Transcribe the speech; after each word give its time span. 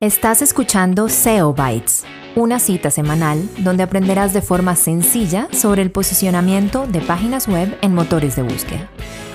Estás 0.00 0.42
escuchando 0.42 1.08
SEO 1.08 1.52
Bytes, 1.54 2.04
una 2.36 2.60
cita 2.60 2.88
semanal 2.88 3.42
donde 3.64 3.82
aprenderás 3.82 4.32
de 4.32 4.42
forma 4.42 4.76
sencilla 4.76 5.48
sobre 5.50 5.82
el 5.82 5.90
posicionamiento 5.90 6.86
de 6.86 7.00
páginas 7.00 7.48
web 7.48 7.76
en 7.82 7.96
motores 7.96 8.36
de 8.36 8.42
búsqueda. 8.42 8.88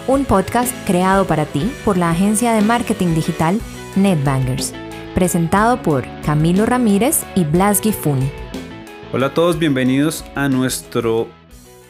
Un 0.08 0.24
podcast 0.24 0.74
creado 0.88 1.28
para 1.28 1.46
ti 1.46 1.70
por 1.84 1.98
la 1.98 2.12
agencia 2.12 2.54
de 2.54 2.62
marketing 2.62 3.14
digital 3.14 3.60
NetBangers, 3.98 4.74
presentado 5.14 5.82
por 5.82 6.06
Camilo 6.22 6.66
Ramírez 6.66 7.26
y 7.36 7.44
Blas 7.44 7.82
Gifun. 7.82 8.22
Hola 9.12 9.26
a 9.26 9.34
todos, 9.34 9.60
bienvenidos 9.60 10.24
a 10.34 10.48
nuestro 10.48 11.28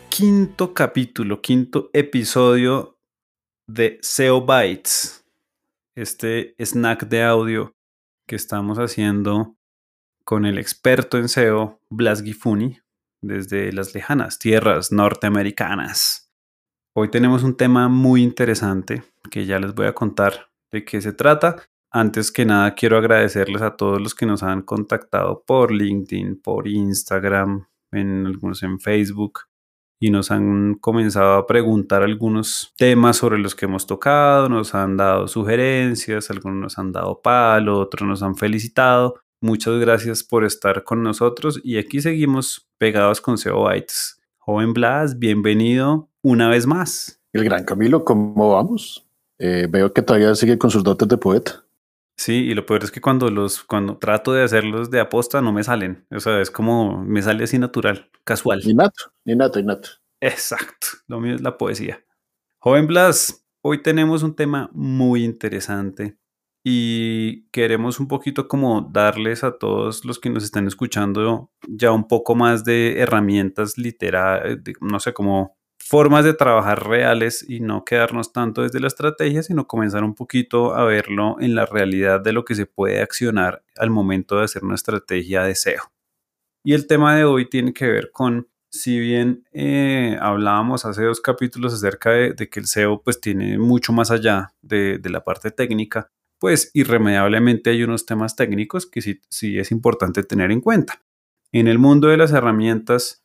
quinto 0.09 0.73
capítulo, 0.73 1.41
quinto 1.41 1.91
episodio 1.93 2.97
de 3.67 3.99
SEO 4.01 4.41
Bytes, 4.41 5.23
este 5.93 6.55
snack 6.57 7.07
de 7.07 7.23
audio 7.23 7.75
estamos 8.35 8.77
haciendo 8.79 9.55
con 10.23 10.45
el 10.45 10.57
experto 10.57 11.17
en 11.17 11.29
SEO, 11.29 11.81
Blas 11.89 12.23
Gifuni, 12.23 12.79
desde 13.21 13.71
las 13.71 13.93
lejanas 13.93 14.39
tierras 14.39 14.91
norteamericanas. 14.91 16.31
Hoy 16.95 17.09
tenemos 17.09 17.43
un 17.43 17.57
tema 17.57 17.89
muy 17.89 18.21
interesante 18.21 19.03
que 19.31 19.45
ya 19.45 19.59
les 19.59 19.73
voy 19.73 19.87
a 19.87 19.95
contar 19.95 20.51
de 20.71 20.85
qué 20.85 21.01
se 21.01 21.13
trata. 21.13 21.63
Antes 21.91 22.31
que 22.31 22.45
nada, 22.45 22.75
quiero 22.75 22.97
agradecerles 22.97 23.61
a 23.61 23.75
todos 23.75 24.01
los 24.01 24.15
que 24.15 24.25
nos 24.25 24.43
han 24.43 24.61
contactado 24.61 25.43
por 25.45 25.71
LinkedIn, 25.71 26.41
por 26.41 26.67
Instagram, 26.67 27.67
en 27.91 28.25
algunos 28.25 28.63
en 28.63 28.79
Facebook, 28.79 29.41
y 29.99 30.09
nos 30.09 30.31
han 30.31 30.75
comenzado 30.75 31.33
a 31.33 31.47
preguntar 31.47 32.03
algunos 32.03 32.73
temas 32.77 33.17
sobre 33.17 33.37
los 33.37 33.55
que 33.55 33.65
hemos 33.65 33.87
tocado, 33.87 34.49
nos 34.49 34.75
han 34.75 34.97
dado 34.97 35.27
sugerencias, 35.27 36.29
algunos 36.29 36.57
nos 36.59 36.77
han 36.77 36.91
dado 36.91 37.21
palo, 37.21 37.79
otros 37.79 38.07
nos 38.07 38.21
han 38.23 38.35
felicitado. 38.35 39.15
Muchas 39.39 39.79
gracias 39.79 40.23
por 40.23 40.45
estar 40.45 40.83
con 40.83 41.03
nosotros 41.03 41.59
y 41.63 41.77
aquí 41.77 42.01
seguimos 42.01 42.69
pegados 42.77 43.21
con 43.21 43.37
SEO 43.37 43.63
Bytes. 43.63 44.21
Joven 44.37 44.73
Blas, 44.73 45.19
bienvenido 45.19 46.09
una 46.21 46.49
vez 46.49 46.67
más. 46.67 47.21
El 47.31 47.43
gran 47.45 47.63
Camilo, 47.65 48.03
¿cómo 48.05 48.51
vamos? 48.51 49.07
Eh, 49.39 49.67
veo 49.69 49.93
que 49.93 50.01
todavía 50.01 50.35
sigue 50.35 50.57
con 50.57 50.69
sus 50.69 50.83
dotes 50.83 51.07
de 51.07 51.17
poeta. 51.17 51.62
Sí, 52.15 52.33
y 52.33 52.53
lo 52.53 52.65
peor 52.65 52.83
es 52.83 52.91
que 52.91 53.01
cuando 53.01 53.29
los, 53.29 53.63
cuando 53.63 53.97
trato 53.97 54.33
de 54.33 54.43
hacerlos 54.43 54.91
de 54.91 54.99
aposta 54.99 55.41
no 55.41 55.51
me 55.51 55.63
salen. 55.63 56.05
O 56.11 56.19
sea, 56.19 56.41
es 56.41 56.51
como 56.51 57.03
me 57.03 57.21
sale 57.21 57.43
así 57.43 57.57
natural, 57.57 58.09
casual. 58.23 58.61
Innato, 58.63 59.11
innato, 59.25 59.59
innato. 59.59 59.89
Exacto, 60.21 60.87
lo 61.07 61.19
mío 61.19 61.35
es 61.35 61.41
la 61.41 61.57
poesía. 61.57 62.03
Joven 62.59 62.87
Blas, 62.87 63.45
hoy 63.61 63.81
tenemos 63.81 64.23
un 64.23 64.35
tema 64.35 64.69
muy 64.73 65.23
interesante 65.25 66.17
y 66.63 67.49
queremos 67.49 67.99
un 67.99 68.07
poquito 68.07 68.47
como 68.47 68.89
darles 68.93 69.43
a 69.43 69.57
todos 69.57 70.05
los 70.05 70.19
que 70.19 70.29
nos 70.29 70.45
están 70.45 70.65
escuchando 70.65 71.51
ya 71.67 71.91
un 71.91 72.07
poco 72.07 72.35
más 72.35 72.63
de 72.63 72.99
herramientas 72.99 73.77
literarias, 73.77 74.59
no 74.79 74.99
sé, 75.01 75.13
como 75.13 75.57
formas 75.85 76.23
de 76.23 76.33
trabajar 76.33 76.87
reales 76.87 77.45
y 77.47 77.59
no 77.59 77.83
quedarnos 77.83 78.31
tanto 78.31 78.61
desde 78.61 78.79
la 78.79 78.87
estrategia, 78.87 79.43
sino 79.43 79.67
comenzar 79.67 80.03
un 80.03 80.15
poquito 80.15 80.73
a 80.75 80.85
verlo 80.85 81.35
en 81.39 81.55
la 81.55 81.65
realidad 81.65 82.21
de 82.21 82.33
lo 82.33 82.45
que 82.45 82.55
se 82.55 82.65
puede 82.65 83.01
accionar 83.01 83.63
al 83.75 83.89
momento 83.89 84.37
de 84.37 84.45
hacer 84.45 84.63
una 84.63 84.75
estrategia 84.75 85.43
de 85.43 85.55
SEO. 85.55 85.83
Y 86.63 86.73
el 86.73 86.87
tema 86.87 87.15
de 87.15 87.25
hoy 87.25 87.49
tiene 87.49 87.73
que 87.73 87.87
ver 87.87 88.11
con, 88.11 88.47
si 88.71 88.97
bien 88.97 89.43
eh, 89.51 90.17
hablábamos 90.21 90.85
hace 90.85 91.03
dos 91.03 91.19
capítulos 91.19 91.73
acerca 91.73 92.11
de, 92.11 92.49
que 92.49 92.59
el 92.59 92.67
SEO 92.67 93.01
pues 93.03 93.19
tiene 93.19 93.57
mucho 93.57 93.91
más 93.91 94.09
allá 94.09 94.53
de, 94.61 94.99
la 95.03 95.23
parte 95.23 95.51
técnica, 95.51 96.09
pues 96.39 96.71
irremediablemente 96.73 97.71
hay 97.71 97.83
unos 97.83 98.05
temas 98.05 98.35
técnicos 98.37 98.85
que 98.85 99.01
sí, 99.01 99.19
sí 99.29 99.59
es 99.59 99.71
importante 99.71 100.23
tener 100.23 100.51
en 100.51 100.61
cuenta. 100.61 101.01
En 101.51 101.67
el 101.67 101.77
mundo 101.77 102.07
de 102.07 102.17
las 102.17 102.31
herramientas, 102.31 103.22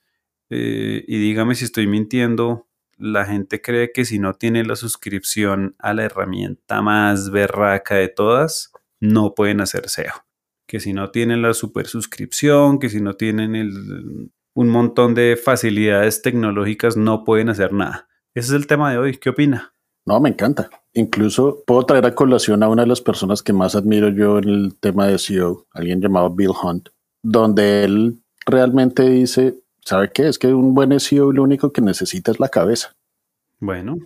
eh, 0.51 1.05
y 1.07 1.19
dígame 1.19 1.55
si 1.55 1.65
estoy 1.65 1.87
mintiendo, 1.87 2.67
la 2.97 3.25
gente 3.25 3.61
cree 3.61 3.93
que 3.93 4.05
si 4.05 4.19
no 4.19 4.35
tiene 4.35 4.65
la 4.65 4.77
suscripción 4.77 5.77
a 5.79 5.95
la 5.95 6.05
herramienta 6.05 6.83
más 6.83 7.31
berraca 7.31 7.95
de 7.95 8.09
todas, 8.09 8.73
no 9.01 9.35
pueden 9.35 9.61
hacer 9.61 9.89
SEO. 9.89 10.13
Que 10.67 10.81
si 10.81 10.93
no 10.93 11.11
tienen 11.11 11.43
la 11.43 11.55
super 11.55 11.87
suscripción, 11.87 12.79
que 12.79 12.89
si 12.89 13.01
no 13.01 13.15
tienen 13.15 13.55
el, 13.55 14.33
un 14.55 14.69
montón 14.69 15.15
de 15.15 15.39
facilidades 15.43 16.23
tecnológicas, 16.23 16.97
no 16.97 17.25
pueden 17.25 17.49
hacer 17.49 17.73
nada. 17.73 18.09
Ese 18.35 18.49
es 18.49 18.55
el 18.55 18.67
tema 18.67 18.91
de 18.91 18.99
hoy. 18.99 19.17
¿Qué 19.17 19.31
opina? 19.31 19.75
No, 20.05 20.21
me 20.21 20.31
encanta. 20.31 20.69
Incluso 20.95 21.63
puedo 21.67 21.85
traer 21.85 22.07
a 22.07 22.15
colación 22.15 22.63
a 22.63 22.69
una 22.69 22.83
de 22.83 22.89
las 22.89 23.01
personas 23.01 23.43
que 23.43 23.53
más 23.53 23.77
admiro 23.77 24.09
yo 24.09 24.39
en 24.39 24.49
el 24.49 24.79
tema 24.81 25.07
de 25.07 25.19
SEO, 25.19 25.67
alguien 25.73 26.01
llamado 26.01 26.35
Bill 26.35 26.53
Hunt, 26.63 26.89
donde 27.23 27.85
él 27.85 28.23
realmente 28.47 29.09
dice, 29.09 29.55
¿Sabe 29.89 30.11
qué? 30.13 30.29
Es 30.29 30.39
que 30.39 30.49
un 30.49 30.75
buen 30.75 31.01
SEO 31.01 31.33
lo 31.33 31.43
único 31.43 31.73
que 31.73 31.81
necesita 31.81 32.31
es 32.31 32.39
la 32.39 32.51
cabeza. 32.51 32.95
Bueno, 33.59 33.97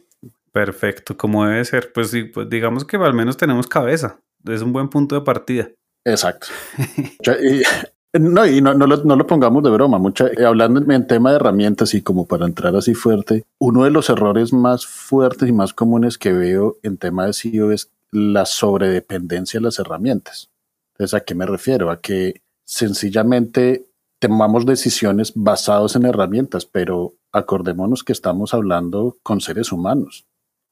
perfecto, 0.52 1.16
como 1.16 1.44
debe 1.44 1.64
ser. 1.64 1.92
Pues, 1.92 2.14
pues 2.32 2.48
digamos 2.48 2.84
que 2.84 2.98
al 2.98 3.14
menos 3.14 3.36
tenemos 3.36 3.66
cabeza. 3.66 4.20
Es 4.46 4.62
un 4.62 4.72
buen 4.72 4.88
punto 4.88 5.16
de 5.16 5.22
partida. 5.22 5.70
Exacto. 6.04 6.46
no, 8.12 8.46
y 8.46 8.60
no, 8.60 8.74
lo, 8.74 9.26
pongamos 9.26 9.64
de 9.64 9.70
broma. 9.70 9.98
Mucha, 9.98 10.28
eh, 10.28 10.44
hablando 10.44 10.80
en 10.92 11.06
tema 11.08 11.30
de 11.30 11.36
herramientas 11.36 11.94
y 11.94 12.02
como 12.02 12.26
para 12.26 12.46
entrar 12.46 12.76
así 12.76 12.94
fuerte, 12.94 13.42
uno 13.58 13.82
de 13.82 13.90
los 13.90 14.08
errores 14.08 14.52
más 14.52 14.86
fuertes 14.86 15.48
y 15.48 15.52
más 15.52 15.72
comunes 15.72 16.16
que 16.16 16.32
veo 16.32 16.78
en 16.84 16.96
tema 16.96 17.26
de 17.26 17.32
SEO 17.32 17.72
es 17.72 17.90
la 18.12 18.46
sobredependencia 18.46 19.58
de 19.58 19.64
las 19.64 19.80
herramientas. 19.80 20.48
Entonces, 20.92 21.14
¿a 21.14 21.24
qué 21.24 21.34
me 21.34 21.44
refiero? 21.44 21.90
A 21.90 22.00
que 22.00 22.40
sencillamente 22.64 23.86
tomamos 24.28 24.66
decisiones 24.66 25.32
basadas 25.34 25.96
en 25.96 26.06
herramientas, 26.06 26.64
pero 26.64 27.14
acordémonos 27.32 28.04
que 28.04 28.12
estamos 28.12 28.54
hablando 28.54 29.18
con 29.24 29.40
seres 29.40 29.72
humanos. 29.72 30.28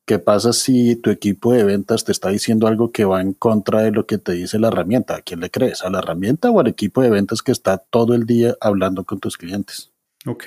¿Qué 0.07 0.21
pasa 0.21 0.53
si 0.53 0.95
tu 0.95 1.11
equipo 1.11 1.53
de 1.53 1.65
ventas 1.65 2.05
te 2.05 2.13
está 2.13 2.29
diciendo 2.31 2.69
algo 2.69 2.93
que 2.93 3.05
va 3.05 3.21
en 3.21 3.33
contra 3.33 3.83
de 3.83 3.91
lo 3.91 4.07
que 4.07 4.19
te 4.19 4.33
dice 4.33 4.61
la 4.61 4.69
herramienta? 4.69 5.17
¿A 5.17 5.23
quién 5.23 5.41
le 5.41 5.51
crees? 5.51 5.83
¿A 5.83 5.91
la 5.91 5.99
herramienta 5.99 6.51
o 6.51 6.61
al 6.61 6.69
equipo 6.69 7.03
de 7.03 7.11
ventas 7.11 7.43
que 7.43 7.51
está 7.51 7.79
todo 7.79 8.15
el 8.15 8.25
día 8.25 8.55
hablando 8.61 9.05
con 9.05 9.19
tus 9.19 9.37
clientes? 9.37 9.93
Ok. 10.27 10.47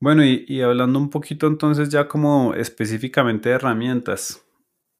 Bueno, 0.00 0.24
y, 0.24 0.60
hablando 0.60 0.98
un 0.98 1.10
poquito 1.10 1.46
entonces 1.46 1.88
ya 1.88 2.08
como 2.08 2.52
específicamente 2.54 3.48
de 3.48 3.54
herramientas, 3.54 4.44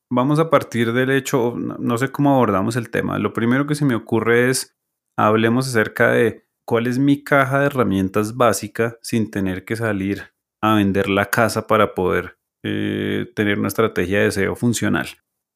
vamos 0.09 0.39
a 0.39 0.51
partir 0.51 0.93
del 0.93 1.11
hecho, 1.11 1.57
no 1.57 1.99
sé 1.99 2.13
cómo 2.13 2.35
abordamos 2.35 2.77
el 2.77 2.91
tema. 2.91 3.19
Lo 3.19 3.33
primero 3.33 3.67
que 3.67 3.75
se 3.75 3.85
me 3.85 3.97
ocurre 3.97 4.51
es, 4.51 4.77
hablemos 5.17 5.67
acerca 5.69 6.13
de 6.13 6.48
cuál 6.69 6.87
es 6.87 6.99
mi 6.99 7.25
caja 7.25 7.61
de 7.61 7.67
herramientas 7.67 8.37
básica 8.37 8.99
sin 9.01 9.31
tener 9.31 9.65
que 9.65 9.75
salir 9.75 10.35
a 10.61 10.75
vender 10.75 11.09
la 11.09 11.31
casa 11.31 11.67
para 11.67 11.95
poder 11.95 12.37
eh, 12.63 13.25
tener 13.35 13.59
una 13.59 13.69
estrategia 13.69 14.21
de 14.21 14.31
SEO 14.31 14.55
funcional. 14.55 15.07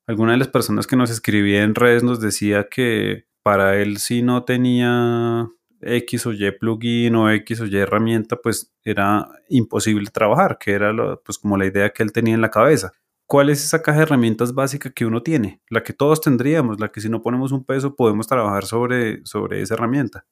Alguna 0.09 0.33
de 0.33 0.39
las 0.39 0.49
personas 0.49 0.87
que 0.87 0.97
nos 0.97 1.11
escribía 1.11 1.65
en 1.65 1.75
redes 1.75 2.03
nos 2.03 2.19
decía 2.19 2.67
que 2.71 3.27
para 3.43 3.77
él 3.77 3.99
si 3.99 4.23
no 4.23 4.45
tenía 4.45 5.51
X 5.83 6.25
o 6.25 6.33
Y 6.33 6.51
plugin 6.53 7.15
o 7.17 7.31
X 7.31 7.61
o 7.61 7.67
Y 7.67 7.77
herramienta, 7.77 8.37
pues 8.37 8.73
era 8.83 9.29
imposible 9.51 10.11
trabajar, 10.11 10.57
que 10.59 10.73
era 10.73 10.95
pues 11.23 11.37
como 11.37 11.59
la 11.59 11.67
idea 11.67 11.91
que 11.91 12.03
él 12.03 12.13
tenía 12.13 12.35
en 12.35 12.41
la 12.41 12.51
cabeza. 12.51 12.93
¿Cuál 13.27 13.51
es 13.51 13.63
esa 13.63 13.83
caja 13.83 13.99
de 13.99 14.05
herramientas 14.05 14.55
básica 14.55 14.89
que 14.89 15.05
uno 15.05 15.23
tiene? 15.23 15.61
La 15.69 15.83
que 15.83 15.93
todos 15.93 16.23
tendríamos, 16.23 16.81
la 16.81 16.91
que 16.91 17.03
si 17.03 17.11
no 17.11 17.21
ponemos 17.21 17.53
un 17.53 17.65
peso 17.65 17.97
podemos 17.97 18.27
trabajar 18.27 18.65
sobre, 18.65 19.21
sobre 19.27 19.61
esa 19.61 19.75
herramienta. 19.75 20.25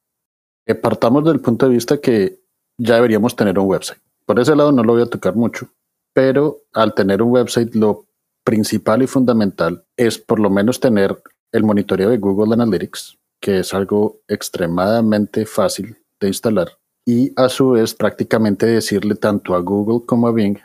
Partamos 0.81 1.25
del 1.25 1.41
punto 1.41 1.67
de 1.67 1.73
vista 1.73 1.97
que 1.99 2.39
ya 2.77 2.95
deberíamos 2.95 3.35
tener 3.35 3.59
un 3.59 3.67
website. 3.67 3.99
Por 4.25 4.39
ese 4.39 4.55
lado 4.55 4.71
no 4.71 4.83
lo 4.83 4.93
voy 4.93 5.01
a 5.01 5.07
tocar 5.07 5.35
mucho, 5.35 5.67
pero 6.13 6.61
al 6.73 6.93
tener 6.93 7.21
un 7.21 7.31
website 7.31 7.75
lo 7.75 8.05
principal 8.43 9.03
y 9.03 9.07
fundamental 9.07 9.83
es 9.97 10.17
por 10.17 10.39
lo 10.39 10.49
menos 10.49 10.79
tener 10.79 11.21
el 11.51 11.63
monitoreo 11.63 12.09
de 12.09 12.17
Google 12.17 12.53
Analytics, 12.53 13.17
que 13.39 13.59
es 13.59 13.73
algo 13.73 14.19
extremadamente 14.27 15.45
fácil 15.45 15.97
de 16.19 16.27
instalar, 16.27 16.77
y 17.05 17.33
a 17.35 17.49
su 17.49 17.71
vez 17.71 17.93
prácticamente 17.93 18.65
decirle 18.65 19.15
tanto 19.15 19.53
a 19.55 19.59
Google 19.59 20.05
como 20.05 20.27
a 20.27 20.31
Bing, 20.31 20.57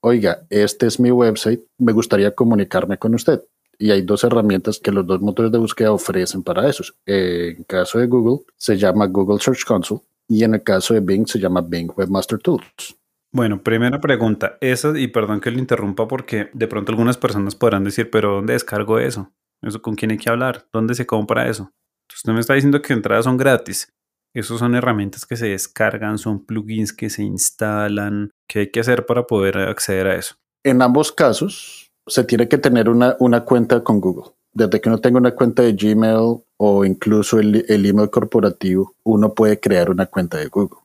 oiga, 0.00 0.42
este 0.48 0.86
es 0.86 0.98
mi 0.98 1.10
website, 1.10 1.62
me 1.78 1.92
gustaría 1.92 2.34
comunicarme 2.34 2.98
con 2.98 3.14
usted 3.14 3.42
y 3.82 3.90
hay 3.90 4.02
dos 4.02 4.22
herramientas 4.22 4.78
que 4.78 4.92
los 4.92 5.04
dos 5.04 5.20
motores 5.20 5.50
de 5.50 5.58
búsqueda 5.58 5.90
ofrecen 5.90 6.44
para 6.44 6.68
eso. 6.68 6.84
en 7.04 7.64
caso 7.64 7.98
de 7.98 8.06
Google 8.06 8.46
se 8.56 8.78
llama 8.78 9.06
Google 9.06 9.40
Search 9.40 9.64
Console 9.64 10.02
y 10.28 10.44
en 10.44 10.54
el 10.54 10.62
caso 10.62 10.94
de 10.94 11.00
Bing 11.00 11.26
se 11.26 11.40
llama 11.40 11.62
Bing 11.62 11.90
Webmaster 11.96 12.38
Tools. 12.38 12.96
Bueno, 13.32 13.60
primera 13.60 14.00
pregunta, 14.00 14.56
esa, 14.60 14.96
y 14.96 15.08
perdón 15.08 15.40
que 15.40 15.50
le 15.50 15.58
interrumpa 15.58 16.06
porque 16.06 16.48
de 16.52 16.68
pronto 16.68 16.92
algunas 16.92 17.16
personas 17.16 17.56
podrán 17.56 17.82
decir, 17.82 18.08
pero 18.08 18.36
¿dónde 18.36 18.52
descargo 18.52 19.00
eso? 19.00 19.32
¿Eso 19.62 19.82
con 19.82 19.96
quién 19.96 20.12
hay 20.12 20.18
que 20.18 20.30
hablar? 20.30 20.64
¿Dónde 20.72 20.94
se 20.94 21.04
compra 21.04 21.48
eso? 21.48 21.72
usted 22.14 22.32
me 22.32 22.40
está 22.40 22.54
diciendo 22.54 22.80
que 22.82 22.92
entradas 22.92 23.24
son 23.24 23.36
gratis. 23.36 23.92
Esos 24.32 24.60
son 24.60 24.76
herramientas 24.76 25.26
que 25.26 25.36
se 25.36 25.48
descargan, 25.48 26.18
son 26.18 26.44
plugins 26.44 26.92
que 26.92 27.10
se 27.10 27.24
instalan. 27.24 28.30
¿Qué 28.48 28.60
hay 28.60 28.70
que 28.70 28.80
hacer 28.80 29.06
para 29.06 29.26
poder 29.26 29.58
acceder 29.58 30.06
a 30.06 30.14
eso? 30.14 30.36
En 30.62 30.82
ambos 30.82 31.10
casos, 31.10 31.91
se 32.06 32.24
tiene 32.24 32.48
que 32.48 32.58
tener 32.58 32.88
una, 32.88 33.16
cuenta 33.44 33.82
con 33.82 34.00
Google. 34.00 34.32
desde 34.52 34.80
que 34.80 34.88
uno 34.88 34.98
tenga 34.98 35.18
una 35.18 35.34
cuenta 35.34 35.62
de 35.62 35.72
Gmail 35.72 36.42
o 36.58 36.84
incluso 36.84 37.38
el, 37.38 37.64
el 37.68 37.86
email 37.86 38.10
corporativo, 38.10 38.94
uno 39.04 39.32
puede 39.34 39.58
crear 39.58 39.90
una 39.90 40.06
cuenta 40.06 40.38
de 40.38 40.48
Google. 40.48 40.80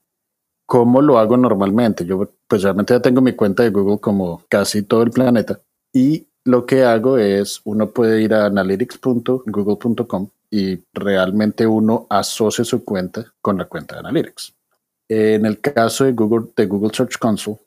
¿Cómo 0.66 1.02
lo 1.02 1.18
hago 1.18 1.38
normalmente? 1.38 2.06
Yo 2.06 2.30
pues 2.48 2.64
realmente 2.64 2.94
ya 2.94 3.02
tengo 3.02 3.22
mi 3.22 3.34
cuenta 3.34 3.64
de 3.64 3.70
Google 3.70 4.00
como 4.00 4.44
casi 4.50 4.84
todo 4.84 5.04
el 5.04 5.12
planeta 5.12 5.60
y 5.94 6.28
lo 6.48 6.66
que 6.66 6.86
hago 6.86 7.18
es, 7.18 7.62
uno 7.66 7.92
puede 7.92 8.22
ir 8.22 8.34
a 8.34 8.46
analytics.google.com 8.46 10.30
y 10.50 10.80
realmente 10.94 11.68
uno 11.68 12.08
asocia 12.10 12.64
su 12.64 12.86
cuenta 12.86 13.34
con 13.42 13.58
la 13.58 13.66
cuenta 13.66 13.96
de 13.96 14.00
Analytics. 14.00 14.54
En 15.10 15.46
el 15.46 15.60
caso 15.60 16.06
de 16.06 16.14
Google, 16.14 16.48
de 16.56 16.66
Google 16.66 16.94
Search 16.94 17.18
Console, 17.18 17.58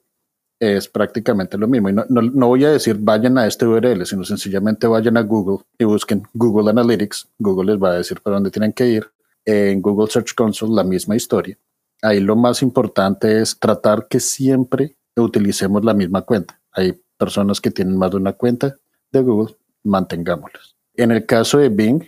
es 0.60 0.88
prácticamente 0.88 1.56
lo 1.56 1.66
mismo. 1.66 1.88
Y 1.88 1.94
no, 1.94 2.04
no, 2.08 2.46
voy 2.46 2.64
a 2.66 2.70
decir 2.70 2.98
vayan 3.00 3.38
a 3.38 3.46
este 3.46 3.66
URL, 3.66 4.04
sino 4.04 4.24
sencillamente 4.24 4.86
vayan 4.86 5.16
a 5.16 5.22
Google 5.22 5.64
y 5.78 5.84
busquen 5.84 6.22
Google 6.34 6.70
Analytics. 6.70 7.28
Google 7.38 7.72
les 7.72 7.82
va 7.82 7.92
a 7.92 7.94
decir 7.94 8.20
para 8.20 8.36
dónde 8.36 8.50
tienen 8.50 8.74
que 8.74 8.86
ir. 8.86 9.10
En 9.46 9.80
Google 9.80 10.10
Search 10.10 10.34
Console, 10.34 10.74
la 10.74 10.84
misma 10.84 11.16
historia. 11.16 11.56
Ahí 12.02 12.20
lo 12.20 12.36
más 12.36 12.60
importante 12.62 13.40
es 13.40 13.58
tratar 13.58 14.06
que 14.06 14.20
siempre 14.20 14.96
utilicemos 15.16 15.82
la 15.82 15.94
misma 15.94 16.22
cuenta. 16.22 16.60
Hay 16.72 17.00
personas 17.16 17.60
que 17.60 17.70
tienen 17.70 17.96
más 17.96 18.10
de 18.10 18.18
una 18.18 18.34
cuenta 18.34 18.76
de 19.10 19.20
Google, 19.22 19.56
mantengámoslas. 19.82 20.76
En 20.94 21.10
el 21.10 21.24
caso 21.24 21.58
de 21.58 21.70
Bing, 21.70 22.04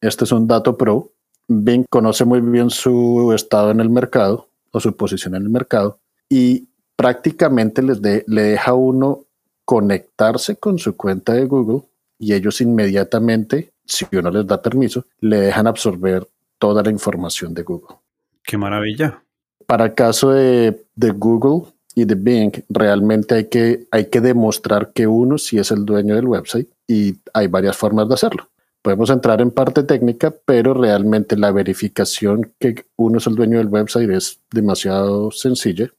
este 0.00 0.24
es 0.24 0.32
un 0.32 0.46
dato 0.46 0.76
pro. 0.76 1.12
Bing 1.48 1.84
conoce 1.90 2.24
muy 2.24 2.40
bien 2.40 2.70
su 2.70 3.32
estado 3.34 3.72
en 3.72 3.80
el 3.80 3.90
mercado 3.90 4.48
o 4.70 4.80
su 4.80 4.96
posición 4.96 5.34
en 5.34 5.42
el 5.42 5.48
mercado 5.48 5.98
y 6.28 6.68
prácticamente 6.96 7.82
les 7.82 8.00
le 8.00 8.42
deja 8.42 8.70
a 8.70 8.74
uno 8.74 9.26
conectarse 9.64 10.56
con 10.56 10.78
su 10.78 10.96
cuenta 10.96 11.34
de 11.34 11.44
Google 11.44 11.82
y 12.18 12.32
ellos 12.32 12.60
inmediatamente, 12.60 13.72
si 13.84 14.06
uno 14.12 14.30
les 14.30 14.46
da 14.46 14.62
permiso, 14.62 15.04
le 15.20 15.40
dejan 15.40 15.66
absorber 15.66 16.26
toda 16.58 16.82
la 16.82 16.90
información 16.90 17.52
de 17.52 17.62
Google. 17.62 17.96
Qué 18.42 18.56
maravilla. 18.56 19.22
Para 19.66 19.86
el 19.86 19.94
caso 19.94 20.30
de, 20.30 20.86
de 20.94 21.10
Google 21.10 21.68
y 21.94 22.04
de 22.04 22.14
Bing, 22.14 22.52
realmente 22.68 23.34
hay 23.34 23.44
que, 23.46 23.86
hay 23.90 24.06
que 24.08 24.20
demostrar 24.20 24.92
que 24.92 25.06
uno 25.06 25.36
sí 25.36 25.58
es 25.58 25.70
el 25.72 25.84
dueño 25.84 26.14
del 26.14 26.28
website 26.28 26.68
y 26.86 27.16
hay 27.34 27.48
varias 27.48 27.76
formas 27.76 28.08
de 28.08 28.14
hacerlo. 28.14 28.48
Podemos 28.80 29.10
entrar 29.10 29.40
en 29.40 29.50
parte 29.50 29.82
técnica, 29.82 30.32
pero 30.44 30.72
realmente 30.72 31.36
la 31.36 31.50
verificación 31.50 32.52
que 32.60 32.86
uno 32.94 33.18
es 33.18 33.26
el 33.26 33.34
dueño 33.34 33.58
del 33.58 33.66
website 33.66 34.10
es 34.10 34.40
demasiado 34.52 35.32
sencilla 35.32 35.90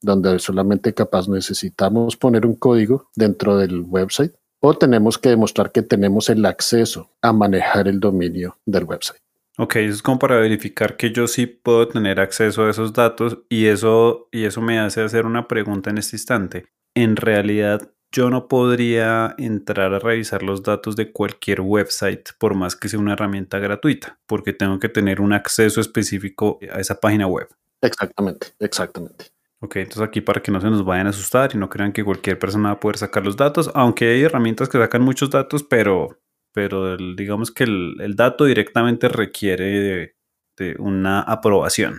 donde 0.00 0.38
solamente 0.38 0.94
capaz 0.94 1.28
necesitamos 1.28 2.16
poner 2.16 2.46
un 2.46 2.54
código 2.54 3.08
dentro 3.14 3.56
del 3.56 3.82
website 3.82 4.32
o 4.60 4.74
tenemos 4.74 5.18
que 5.18 5.28
demostrar 5.28 5.72
que 5.72 5.82
tenemos 5.82 6.28
el 6.30 6.44
acceso 6.44 7.10
a 7.22 7.32
manejar 7.32 7.88
el 7.88 8.00
dominio 8.00 8.58
del 8.66 8.84
website. 8.84 9.20
Ok, 9.56 9.76
eso 9.76 9.94
es 9.94 10.02
como 10.02 10.18
para 10.18 10.36
verificar 10.36 10.96
que 10.96 11.10
yo 11.10 11.26
sí 11.26 11.46
puedo 11.46 11.88
tener 11.88 12.20
acceso 12.20 12.64
a 12.64 12.70
esos 12.70 12.92
datos 12.92 13.38
y 13.48 13.66
eso, 13.66 14.28
y 14.30 14.44
eso 14.44 14.60
me 14.60 14.78
hace 14.78 15.02
hacer 15.02 15.26
una 15.26 15.48
pregunta 15.48 15.90
en 15.90 15.98
este 15.98 16.16
instante. 16.16 16.66
En 16.94 17.16
realidad, 17.16 17.90
yo 18.12 18.30
no 18.30 18.48
podría 18.48 19.34
entrar 19.36 19.92
a 19.92 19.98
revisar 19.98 20.42
los 20.42 20.62
datos 20.62 20.96
de 20.96 21.12
cualquier 21.12 21.60
website 21.60 22.30
por 22.38 22.54
más 22.54 22.76
que 22.76 22.88
sea 22.88 23.00
una 23.00 23.14
herramienta 23.14 23.58
gratuita, 23.58 24.18
porque 24.26 24.52
tengo 24.52 24.78
que 24.78 24.88
tener 24.88 25.20
un 25.20 25.32
acceso 25.32 25.80
específico 25.80 26.58
a 26.72 26.80
esa 26.80 27.00
página 27.00 27.26
web. 27.26 27.48
Exactamente, 27.82 28.48
exactamente. 28.60 29.26
Ok, 29.60 29.76
entonces 29.76 30.02
aquí 30.02 30.20
para 30.20 30.40
que 30.40 30.52
no 30.52 30.60
se 30.60 30.70
nos 30.70 30.84
vayan 30.84 31.08
a 31.08 31.10
asustar 31.10 31.50
y 31.52 31.58
no 31.58 31.68
crean 31.68 31.92
que 31.92 32.04
cualquier 32.04 32.38
persona 32.38 32.68
va 32.68 32.74
a 32.74 32.80
poder 32.80 32.98
sacar 32.98 33.24
los 33.24 33.36
datos, 33.36 33.70
aunque 33.74 34.08
hay 34.08 34.22
herramientas 34.22 34.68
que 34.68 34.78
sacan 34.78 35.02
muchos 35.02 35.30
datos, 35.30 35.64
pero, 35.64 36.20
pero 36.54 36.96
digamos 36.96 37.50
que 37.50 37.64
el, 37.64 38.14
dato 38.14 38.44
directamente 38.44 39.08
requiere 39.08 40.14
de, 40.56 40.76
una 40.78 41.22
aprobación. 41.22 41.98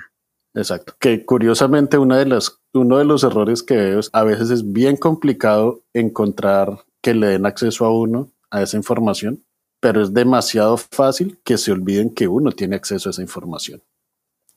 Exacto. 0.53 0.93
Que 0.99 1.25
curiosamente 1.25 1.97
una 1.97 2.17
de 2.17 2.25
las, 2.25 2.61
uno 2.73 2.97
de 2.97 3.05
los 3.05 3.23
errores 3.23 3.61
que 3.61 3.75
veo 3.75 3.99
es 3.99 4.09
a 4.13 4.23
veces 4.23 4.49
es 4.49 4.71
bien 4.71 4.95
complicado 4.97 5.83
encontrar 5.93 6.85
que 7.01 7.13
le 7.13 7.27
den 7.27 7.45
acceso 7.45 7.85
a 7.85 7.91
uno 7.91 8.31
a 8.51 8.61
esa 8.61 8.77
información, 8.77 9.45
pero 9.81 10.01
es 10.01 10.13
demasiado 10.13 10.77
fácil 10.77 11.39
que 11.43 11.57
se 11.57 11.71
olviden 11.71 12.13
que 12.13 12.27
uno 12.27 12.51
tiene 12.51 12.75
acceso 12.75 13.09
a 13.09 13.11
esa 13.11 13.21
información. 13.21 13.81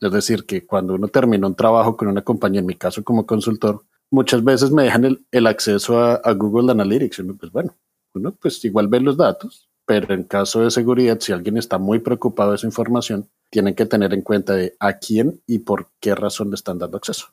Es 0.02 0.10
decir, 0.10 0.44
que 0.44 0.66
cuando 0.66 0.94
uno 0.94 1.06
termina 1.06 1.46
un 1.46 1.54
trabajo 1.54 1.96
con 1.96 2.08
una 2.08 2.22
compañía, 2.22 2.58
en 2.58 2.66
mi 2.66 2.74
caso 2.74 3.04
como 3.04 3.24
consultor, 3.24 3.84
muchas 4.10 4.42
veces 4.42 4.72
me 4.72 4.82
dejan 4.82 5.16
el, 5.30 5.46
acceso 5.46 6.00
a, 6.00 6.32
Google 6.32 6.72
Analytics. 6.72 7.20
Uno, 7.20 7.36
pues 7.38 7.52
bueno, 7.52 7.76
uno 8.12 8.32
pues 8.32 8.64
igual 8.64 8.88
ve 8.88 8.98
los 8.98 9.16
datos, 9.16 9.70
pero 9.86 10.12
en 10.12 10.24
caso 10.24 10.60
de 10.62 10.72
seguridad, 10.72 11.20
si 11.20 11.30
alguien 11.30 11.56
está 11.56 11.78
muy 11.78 12.00
preocupado 12.00 12.50
de 12.50 12.56
esa 12.56 12.66
información, 12.66 13.28
tienen 13.48 13.76
que 13.76 13.86
tener 13.86 14.12
en 14.12 14.22
cuenta 14.22 14.54
de 14.54 14.74
a 14.80 14.94
quién 14.98 15.40
y 15.46 15.60
por 15.60 15.86
qué 16.00 16.16
razón 16.16 16.50
le 16.50 16.56
están 16.56 16.78
dando 16.78 16.96
acceso. 16.96 17.28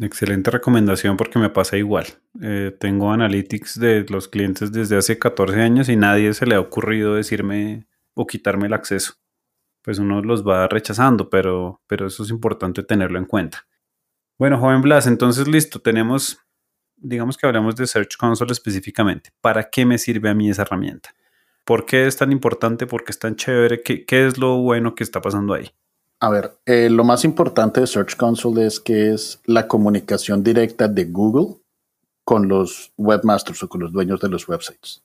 Excelente 0.00 0.50
recomendación 0.50 1.16
porque 1.16 1.38
me 1.38 1.50
pasa 1.50 1.76
igual. 1.76 2.06
Eh, 2.42 2.76
tengo 2.80 3.12
analytics 3.12 3.78
de 3.78 4.04
los 4.08 4.26
clientes 4.26 4.72
desde 4.72 4.96
hace 4.96 5.20
14 5.20 5.60
años 5.60 5.88
y 5.88 5.94
nadie 5.94 6.34
se 6.34 6.46
le 6.46 6.56
ha 6.56 6.60
ocurrido 6.60 7.14
decirme 7.14 7.86
o 8.14 8.26
quitarme 8.26 8.66
el 8.66 8.72
acceso 8.72 9.14
pues 9.88 9.98
uno 9.98 10.20
los 10.20 10.46
va 10.46 10.68
rechazando, 10.68 11.30
pero, 11.30 11.80
pero 11.86 12.08
eso 12.08 12.22
es 12.22 12.28
importante 12.28 12.82
tenerlo 12.82 13.18
en 13.18 13.24
cuenta. 13.24 13.66
Bueno, 14.38 14.58
joven 14.58 14.82
Blas, 14.82 15.06
entonces 15.06 15.48
listo, 15.48 15.80
tenemos, 15.80 16.40
digamos 16.98 17.38
que 17.38 17.46
hablamos 17.46 17.74
de 17.74 17.86
Search 17.86 18.18
Console 18.18 18.52
específicamente. 18.52 19.30
¿Para 19.40 19.70
qué 19.70 19.86
me 19.86 19.96
sirve 19.96 20.28
a 20.28 20.34
mí 20.34 20.50
esa 20.50 20.60
herramienta? 20.60 21.14
¿Por 21.64 21.86
qué 21.86 22.06
es 22.06 22.18
tan 22.18 22.32
importante? 22.32 22.86
¿Por 22.86 23.02
qué 23.02 23.12
es 23.12 23.18
tan 23.18 23.34
chévere? 23.34 23.80
¿Qué, 23.80 24.26
es 24.26 24.36
lo 24.36 24.58
bueno 24.58 24.94
que 24.94 25.04
está 25.04 25.22
pasando 25.22 25.54
ahí? 25.54 25.70
A 26.20 26.28
ver, 26.28 26.58
eh, 26.66 26.90
lo 26.90 27.02
más 27.02 27.24
importante 27.24 27.80
de 27.80 27.86
Search 27.86 28.14
Console 28.14 28.66
es 28.66 28.80
que 28.80 29.14
es 29.14 29.40
la 29.46 29.68
comunicación 29.68 30.44
directa 30.44 30.86
de 30.86 31.06
Google 31.06 31.62
con 32.24 32.46
los 32.46 32.92
webmasters 32.98 33.62
o 33.62 33.70
con 33.70 33.80
los 33.80 33.92
dueños 33.92 34.20
de 34.20 34.28
los 34.28 34.46
websites. 34.46 35.02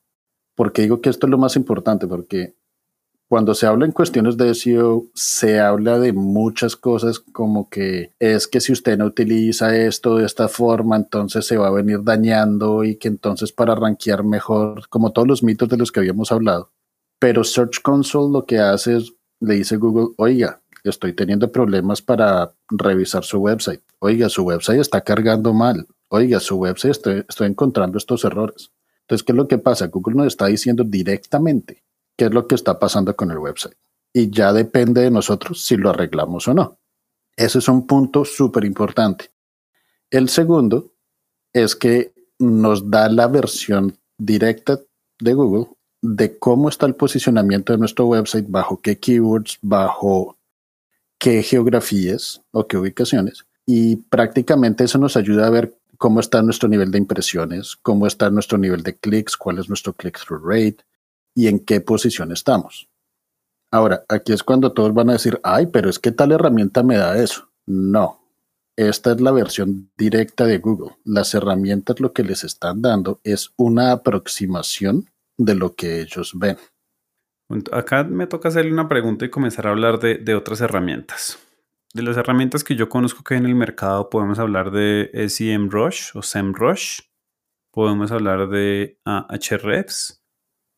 ¿Por 0.56 0.74
qué 0.74 0.81
digo 0.81 1.00
que 1.00 1.09
esto 1.09 1.25
es 1.25 1.31
lo 1.31 1.38
más 1.38 1.56
importante? 1.56 2.06
Porque 2.06 2.57
cuando 3.28 3.56
se 3.56 3.66
habla 3.66 3.86
en 3.86 3.92
cuestiones 3.92 4.38
de 4.38 4.54
SEO, 4.54 5.06
se 5.14 5.60
habla 5.60 5.98
de 6.00 6.14
muchas 6.14 6.75
cosas 6.75 7.20
como 7.20 7.70
que 7.70 8.12
es 8.20 8.48
que 8.48 8.62
si 8.62 8.72
usted 8.72 8.98
no 8.98 9.06
utiliza 9.06 9.75
esto 9.75 10.18
de 10.18 10.25
esta 10.25 10.48
forma, 10.48 10.98
entonces 10.98 11.46
se 11.46 11.58
va 11.58 11.68
a 11.68 11.72
venir 11.72 12.04
dañando 12.04 12.84
y 12.84 12.96
que 12.98 13.08
entonces 13.08 13.52
para 13.52 13.75
rankear 13.75 14.24
mejor, 14.24 14.88
como 14.90 15.12
todos 15.14 15.28
los 15.28 15.44
mitos 15.44 15.68
de 15.70 15.78
los 15.78 15.92
que 15.92 16.02
habíamos 16.02 16.31
hablado. 16.31 16.72
Pero 17.20 17.44
Search 17.44 17.81
Console 17.81 18.31
lo 18.31 18.46
que 18.46 18.60
hace 18.60 18.98
es, 18.98 19.14
le 19.40 19.56
dice 19.56 19.78
Google, 19.78 20.14
oiga, 20.18 20.62
estoy 20.84 21.14
teniendo 21.14 21.52
problemas 21.52 22.02
para 22.02 22.54
revisar 22.69 23.24
su 23.24 23.40
website. 23.40 23.81
Oiga, 24.00 24.30
su 24.30 24.44
website 24.44 24.80
está 24.80 25.02
cargando 25.02 25.54
mal. 25.54 25.88
Oiga, 26.09 26.40
su 26.40 26.57
website 26.57 26.92
estoy, 26.92 27.26
estoy 27.28 27.47
encontrando 27.47 27.97
estos 27.97 28.26
errores. 28.26 28.71
Entonces, 29.02 29.24
¿qué 29.24 29.31
es 29.31 29.38
lo 29.38 29.47
que 29.47 29.57
pasa? 29.57 29.88
Google 29.88 30.16
nos 30.16 30.28
está 30.28 30.47
diciendo 30.47 30.83
directamente 30.83 31.83
qué 32.18 32.26
es 32.26 32.32
lo 32.32 32.48
que 32.48 32.56
está 32.56 32.80
pasando 32.80 33.16
con 33.16 33.32
el 33.32 33.38
website. 33.38 33.78
Y 34.14 34.30
ya 34.30 34.54
depende 34.54 35.02
de 35.02 35.12
nosotros 35.12 35.64
si 35.64 35.76
lo 35.76 35.90
arreglamos 35.90 36.48
o 36.48 36.54
no. 36.54 36.80
Ese 37.36 37.60
es 37.60 37.68
un 37.68 37.88
punto 37.88 38.26
súper 38.26 38.64
importante. 38.64 39.32
El 40.12 40.30
segundo 40.30 40.94
es 41.52 41.76
que 41.76 42.14
nos 42.40 42.90
da 42.90 43.10
la 43.10 43.28
versión 43.28 43.98
directa 44.18 44.80
de 45.20 45.34
Google 45.34 45.68
de 46.02 46.38
cómo 46.38 46.68
está 46.68 46.86
el 46.86 46.96
posicionamiento 46.96 47.72
de 47.72 47.80
nuestro 47.80 48.06
website, 48.08 48.46
bajo 48.50 48.82
qué 48.82 49.00
keywords, 49.00 49.58
bajo 49.62 50.38
qué 51.18 51.42
geografías 51.42 52.42
o 52.52 52.68
qué 52.68 52.78
ubicaciones. 52.78 53.46
Y 53.66 53.96
prácticamente 53.96 54.84
eso 54.84 54.98
nos 54.98 55.16
ayuda 55.16 55.48
a 55.48 55.50
ver 55.50 55.78
cómo 55.98 56.20
está 56.20 56.42
nuestro 56.42 56.68
nivel 56.68 56.92
de 56.92 56.98
impresiones, 56.98 57.78
cómo 57.82 58.06
está 58.06 58.30
nuestro 58.30 58.58
nivel 58.58 58.84
de 58.84 58.98
clics, 58.98 59.38
cuál 59.38 59.60
es 59.60 59.70
nuestro 59.70 59.94
click-through 59.94 60.44
rate, 60.44 60.78
y 61.35 61.47
en 61.47 61.59
qué 61.59 61.81
posición 61.81 62.31
estamos. 62.31 62.90
Ahora, 63.71 64.04
aquí 64.07 64.33
es 64.33 64.44
cuando 64.44 64.73
todos 64.73 64.94
van 64.94 65.09
a 65.09 65.13
decir, 65.13 65.40
ay, 65.44 65.68
pero 65.68 65.90
es 65.90 65.97
que 65.97 66.11
tal 66.11 66.31
herramienta 66.31 66.83
me 66.83 66.97
da 66.97 67.18
eso. 67.18 67.49
No, 67.66 68.23
esta 68.75 69.11
es 69.11 69.21
la 69.21 69.31
versión 69.31 69.92
directa 69.97 70.45
de 70.45 70.57
Google. 70.57 70.95
Las 71.06 71.33
herramientas 71.35 71.99
lo 71.99 72.11
que 72.11 72.23
les 72.23 72.44
están 72.44 72.81
dando 72.81 73.19
es 73.23 73.52
una 73.56 73.92
aproximación 73.92 75.09
de 75.37 75.56
lo 75.56 75.75
que 75.75 76.02
ellos 76.02 76.33
ven. 76.35 76.57
Acá 77.71 78.04
me 78.04 78.25
toca 78.25 78.49
hacerle 78.49 78.73
una 78.73 78.87
pregunta 78.87 79.25
y 79.25 79.30
comenzar 79.30 79.68
a 79.68 79.71
hablar 79.71 79.99
de, 79.99 80.35
otras 80.35 80.61
herramientas. 80.61 81.37
De 81.94 82.02
las 82.02 82.18
herramientas 82.18 82.63
que 82.63 82.75
yo 82.75 82.90
conozco 82.90 83.23
que 83.23 83.35
hay 83.35 83.40
en 83.40 83.45
el 83.45 83.56
mercado, 83.56 84.09
podemos 84.09 84.40
hablar 84.40 84.71
de 84.71 85.11
SEMrush 85.30 86.16
o 86.16 86.23
SEMrush, 86.23 87.02
podemos 87.71 88.11
hablar 88.11 88.49
de 88.49 88.97
Ahrefs, 89.06 90.22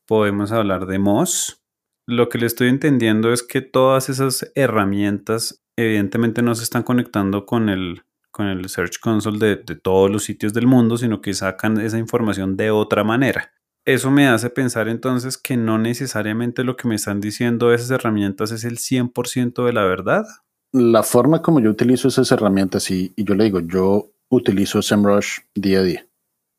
podemos 0.07 0.51
hablar 0.51 0.85
de 0.85 0.99
Moz. 0.99 1.61
Lo 2.07 2.29
que 2.29 2.37
le 2.37 2.45
estoy 2.45 2.69
entendiendo 2.69 3.33
es 3.33 3.43
que 3.43 3.61
todas 3.61 4.09
esas 4.09 4.51
herramientas 4.55 5.63
evidentemente 5.77 6.41
no 6.41 6.55
se 6.55 6.63
están 6.63 6.83
conectando 6.83 7.45
con 7.45 7.69
el, 7.69 8.03
con 8.31 8.47
el 8.47 8.69
Search 8.69 8.99
Console 8.99 9.39
de, 9.39 9.75
todos 9.75 10.11
los 10.11 10.23
sitios 10.23 10.53
del 10.53 10.67
mundo, 10.67 10.97
sino 10.97 11.21
que 11.21 11.33
sacan 11.33 11.79
esa 11.79 11.97
información 11.97 12.55
de 12.57 12.71
otra 12.71 13.03
manera. 13.03 13.51
eso 13.85 14.09
me 14.09 14.27
hace 14.27 14.49
pensar 14.49 14.87
entonces 14.87 15.37
que 15.37 15.57
no 15.57 15.77
necesariamente 15.77 16.63
lo 16.63 16.75
que 16.75 16.87
me 16.87 16.95
están 16.95 17.21
diciendo 17.21 17.73
esas 17.73 17.91
herramientas 17.91 18.51
es 18.51 18.63
el 18.63 18.77
100% 18.77 19.65
de 19.65 19.73
la 19.73 19.83
verdad. 19.83 20.25
La 20.71 21.03
forma 21.03 21.41
como 21.41 21.59
yo 21.59 21.69
utilizo 21.69 22.07
esas 22.07 22.31
herramientas, 22.31 22.89
y, 22.91 23.13
y 23.15 23.23
yo 23.23 23.35
le 23.35 23.45
digo, 23.45 23.59
yo 23.61 24.11
utilizo 24.29 24.81
SEMrush 24.81 25.39
día 25.53 25.79
a 25.79 25.83
día. 25.83 26.07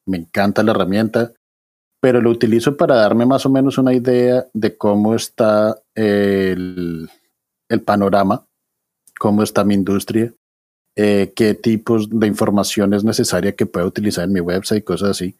Me 0.06 0.18
encanta 0.18 0.62
la 0.62 0.70
herramienta, 0.70 1.32
pero 2.00 2.20
lo 2.20 2.30
utilizo 2.30 2.76
para 2.76 2.96
darme 2.96 3.26
más 3.26 3.46
o 3.46 3.50
menos 3.50 3.78
una 3.78 3.94
idea 3.94 4.46
de 4.52 4.76
cómo 4.76 5.14
está 5.14 5.80
el, 5.94 7.08
panorama, 7.84 8.46
cómo 9.18 9.42
está 9.42 9.64
mi 9.64 9.74
industria, 9.74 10.32
eh, 10.94 11.32
qué 11.34 11.54
tipos 11.54 12.08
de 12.10 12.26
información 12.26 12.94
es 12.94 13.04
necesaria 13.04 13.54
que 13.54 13.66
pueda 13.66 13.86
utilizar 13.86 14.24
en 14.24 14.32
mi 14.32 14.40
website, 14.40 14.84
cosas 14.84 15.10
así. 15.10 15.36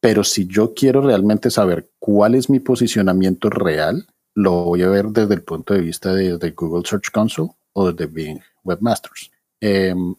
Pero 0.00 0.24
si 0.24 0.46
yo 0.46 0.72
quiero 0.74 1.02
realmente 1.02 1.50
saber 1.50 1.90
cuál 1.98 2.34
es 2.34 2.48
mi 2.48 2.60
posicionamiento 2.60 3.50
real, 3.50 4.06
lo 4.34 4.64
voy 4.64 4.82
a 4.82 4.88
ver 4.88 5.06
desde 5.08 5.34
el 5.34 5.42
punto 5.42 5.74
de 5.74 5.80
vista 5.80 6.14
de, 6.14 6.50
Google 6.52 6.88
Search 6.88 7.10
Console 7.10 7.50
o 7.74 7.92
de 7.92 8.06
Bing 8.06 8.40
Webmasters. 8.64 9.30
Em, 9.60 10.14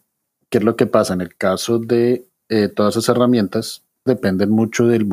¿Qué 0.50 0.58
es 0.60 0.64
lo 0.64 0.76
que 0.76 0.86
pasa? 0.86 1.14
En 1.14 1.22
el 1.22 1.36
caso 1.36 1.80
de 1.80 2.28
eh, 2.50 2.68
todas 2.68 2.96
esas 2.96 3.16
herramientas, 3.16 3.84
dependen 4.06 4.50
mucho 4.50 4.88
del, 4.88 5.08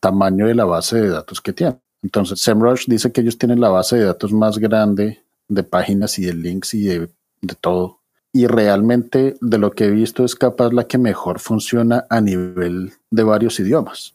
tamaño 0.00 0.46
de 0.46 0.54
la 0.54 0.64
base 0.64 1.00
de 1.00 1.08
datos 1.08 1.40
que 1.40 1.52
tienen. 1.52 1.80
Entonces, 2.02 2.40
SEMrush 2.40 2.86
dice 2.86 3.12
que 3.12 3.22
ellos 3.22 3.38
tienen 3.38 3.60
la 3.60 3.70
base 3.70 3.96
de 3.96 4.04
datos 4.04 4.32
más 4.32 4.58
grande 4.58 5.22
de 5.48 5.62
páginas 5.62 6.18
y 6.18 6.24
de 6.24 6.34
links 6.34 6.74
y 6.74 6.84
de, 6.84 7.10
de 7.40 7.54
todo. 7.60 8.00
Y 8.32 8.46
realmente, 8.46 9.36
de 9.40 9.58
lo 9.58 9.72
que 9.72 9.86
he 9.86 9.90
visto, 9.90 10.24
es 10.24 10.34
capaz 10.34 10.72
la 10.72 10.84
que 10.84 10.98
mejor 10.98 11.40
funciona 11.40 12.06
a 12.10 12.20
nivel 12.20 12.92
de 13.10 13.22
varios 13.22 13.58
idiomas. 13.58 14.14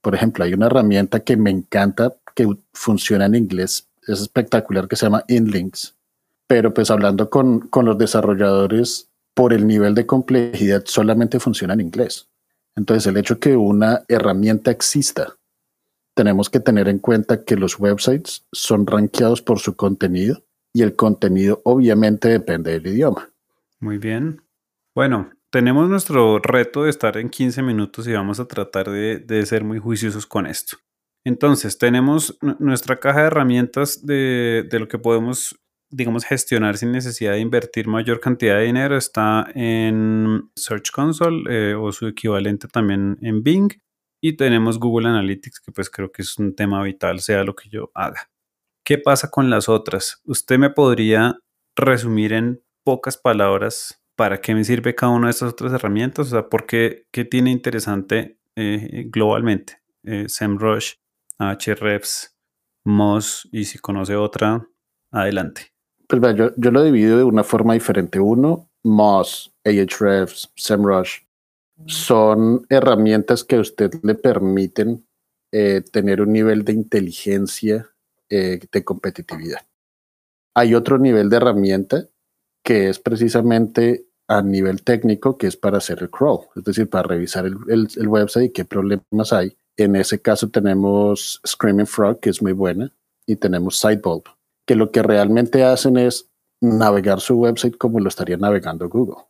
Por 0.00 0.14
ejemplo, 0.14 0.44
hay 0.44 0.54
una 0.54 0.66
herramienta 0.66 1.20
que 1.20 1.36
me 1.36 1.50
encanta 1.50 2.14
que 2.34 2.48
funciona 2.72 3.26
en 3.26 3.34
inglés, 3.34 3.86
es 4.06 4.20
espectacular, 4.20 4.88
que 4.88 4.96
se 4.96 5.06
llama 5.06 5.24
InLinks. 5.28 5.94
Pero 6.46 6.72
pues 6.72 6.90
hablando 6.90 7.28
con, 7.28 7.60
con 7.68 7.84
los 7.84 7.98
desarrolladores, 7.98 9.08
por 9.34 9.52
el 9.52 9.66
nivel 9.66 9.94
de 9.94 10.06
complejidad 10.06 10.82
solamente 10.86 11.38
funciona 11.38 11.74
en 11.74 11.80
inglés. 11.80 12.29
Entonces, 12.80 13.06
el 13.08 13.18
hecho 13.18 13.38
que 13.38 13.58
una 13.58 14.04
herramienta 14.08 14.70
exista, 14.70 15.36
tenemos 16.16 16.48
que 16.48 16.60
tener 16.60 16.88
en 16.88 16.98
cuenta 16.98 17.44
que 17.44 17.54
los 17.54 17.78
websites 17.78 18.46
son 18.52 18.86
rankeados 18.86 19.42
por 19.42 19.58
su 19.58 19.76
contenido 19.76 20.42
y 20.72 20.80
el 20.80 20.96
contenido 20.96 21.60
obviamente 21.64 22.28
depende 22.28 22.70
del 22.70 22.86
idioma. 22.86 23.28
Muy 23.80 23.98
bien. 23.98 24.40
Bueno, 24.94 25.30
tenemos 25.50 25.90
nuestro 25.90 26.38
reto 26.38 26.84
de 26.84 26.90
estar 26.90 27.18
en 27.18 27.28
15 27.28 27.60
minutos 27.60 28.08
y 28.08 28.14
vamos 28.14 28.40
a 28.40 28.48
tratar 28.48 28.88
de, 28.88 29.44
ser 29.44 29.62
muy 29.62 29.78
juiciosos 29.78 30.24
con 30.24 30.46
esto. 30.46 30.78
Entonces, 31.22 31.76
tenemos 31.76 32.38
nuestra 32.60 32.98
caja 32.98 33.20
de 33.20 33.26
herramientas 33.26 34.06
de, 34.06 34.66
de, 34.70 34.78
lo 34.78 34.88
que 34.88 34.96
podemos, 34.96 35.60
digamos, 35.90 36.24
gestionar 36.24 36.76
sin 36.76 36.92
necesidad 36.92 37.32
de 37.32 37.40
invertir 37.40 37.88
mayor 37.88 38.20
cantidad 38.20 38.56
de 38.56 38.64
dinero. 38.64 38.96
Está 38.96 39.46
en 39.54 40.50
Search 40.54 40.90
Console 40.90 41.42
eh, 41.48 41.74
o 41.74 41.92
su 41.92 42.06
equivalente 42.06 42.68
también 42.68 43.18
en 43.22 43.42
Bing. 43.42 43.72
Y 44.22 44.36
tenemos 44.36 44.78
Google 44.78 45.08
Analytics, 45.08 45.60
que 45.60 45.72
pues 45.72 45.88
creo 45.88 46.12
que 46.12 46.22
es 46.22 46.38
un 46.38 46.54
tema 46.54 46.82
vital, 46.82 47.20
sea 47.20 47.42
lo 47.42 47.54
que 47.54 47.68
yo 47.68 47.90
haga. 47.94 48.30
¿Qué 48.84 48.98
pasa 48.98 49.30
con 49.30 49.50
las 49.50 49.68
otras? 49.68 50.20
¿Usted 50.24 50.58
me 50.58 50.70
podría 50.70 51.38
resumir 51.76 52.32
en 52.32 52.62
pocas 52.84 53.16
palabras 53.16 54.02
para 54.16 54.40
qué 54.40 54.54
me 54.54 54.64
sirve 54.64 54.94
cada 54.94 55.12
una 55.12 55.28
de 55.28 55.30
estas 55.30 55.52
otras 55.52 55.72
herramientas? 55.72 56.26
O 56.26 56.30
sea, 56.30 56.48
¿por 56.48 56.66
qué, 56.66 57.06
qué 57.10 57.24
tiene 57.24 57.50
interesante 57.50 58.38
eh, 58.56 59.04
globalmente? 59.06 59.80
Eh, 60.04 60.28
SEMrush, 60.28 60.94
Ahrefs, 61.38 62.36
Moz 62.84 63.48
y 63.52 63.64
si 63.64 63.78
conoce 63.78 64.16
otra, 64.16 64.66
adelante. 65.10 65.72
Pues 66.10 66.34
yo, 66.34 66.50
yo 66.56 66.70
lo 66.72 66.82
divido 66.82 67.18
de 67.18 67.24
una 67.24 67.44
forma 67.44 67.74
diferente. 67.74 68.18
Uno, 68.18 68.68
Moz, 68.82 69.52
Ahrefs, 69.64 70.50
SEMrush 70.56 71.20
son 71.86 72.66
herramientas 72.68 73.44
que 73.44 73.56
a 73.56 73.60
usted 73.60 73.92
le 74.02 74.14
permiten 74.16 75.06
eh, 75.52 75.82
tener 75.92 76.20
un 76.20 76.32
nivel 76.32 76.64
de 76.64 76.72
inteligencia 76.72 77.88
eh, 78.28 78.60
de 78.70 78.84
competitividad. 78.84 79.60
Hay 80.54 80.74
otro 80.74 80.98
nivel 80.98 81.30
de 81.30 81.36
herramienta 81.36 82.08
que 82.64 82.88
es 82.88 82.98
precisamente 82.98 84.06
a 84.28 84.42
nivel 84.42 84.82
técnico, 84.82 85.38
que 85.38 85.46
es 85.46 85.56
para 85.56 85.78
hacer 85.78 86.02
el 86.02 86.10
crawl, 86.10 86.46
es 86.54 86.64
decir, 86.64 86.88
para 86.90 87.08
revisar 87.08 87.46
el, 87.46 87.56
el, 87.68 88.08
website 88.08 88.50
y 88.50 88.52
qué 88.52 88.64
problemas 88.64 89.32
hay. 89.32 89.56
En 89.76 89.96
ese 89.96 90.20
caso 90.20 90.50
tenemos 90.50 91.40
Screaming 91.46 91.86
Frog, 91.86 92.20
que 92.20 92.30
es 92.30 92.42
muy 92.42 92.52
buena, 92.52 92.92
y 93.26 93.36
tenemos 93.36 93.80
Sidebulb, 93.80 94.24
que 94.70 94.76
lo 94.76 94.92
que 94.92 95.02
realmente 95.02 95.64
hacen 95.64 95.96
es 95.96 96.30
navegar 96.60 97.20
su 97.20 97.34
website 97.34 97.76
como 97.76 97.98
lo 97.98 98.08
estaría 98.08 98.36
navegando 98.36 98.88
Google. 98.88 99.24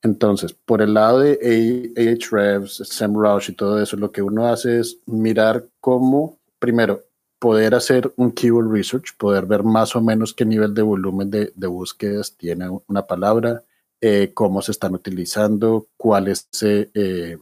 Entonces, 0.00 0.52
por 0.52 0.80
el 0.80 0.94
lado 0.94 1.18
de 1.18 1.92
Ahrefs, 1.96 2.76
SEMrush 2.76 3.50
y 3.50 3.54
todo 3.54 3.82
eso, 3.82 3.96
lo 3.96 4.12
que 4.12 4.22
uno 4.22 4.46
hace 4.46 4.78
es 4.78 5.00
mirar 5.06 5.66
cómo, 5.80 6.38
primero, 6.60 7.02
poder 7.40 7.74
hacer 7.74 8.12
un 8.14 8.30
keyword 8.30 8.70
research, 8.70 9.16
poder 9.18 9.44
ver 9.44 9.64
más 9.64 9.96
o 9.96 10.00
menos 10.00 10.34
qué 10.34 10.44
nivel 10.44 10.72
de 10.72 10.82
volumen 10.82 11.32
de, 11.32 11.66
búsquedas 11.66 12.36
tiene 12.36 12.66
una 12.86 13.04
palabra, 13.08 13.64
eh, 14.00 14.30
cómo 14.32 14.62
se 14.62 14.70
están 14.70 14.94
utilizando, 14.94 15.88
cuál 15.96 16.28
es, 16.28 16.48
eh, 16.62 17.36